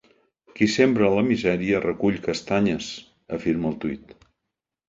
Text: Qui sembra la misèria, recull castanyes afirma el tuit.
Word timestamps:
Qui 0.59 0.67
sembra 0.75 1.11
la 1.15 1.25
misèria, 1.27 1.83
recull 1.83 2.19
castanyes 2.29 2.91
afirma 3.39 3.73
el 3.73 3.81
tuit. 3.85 4.19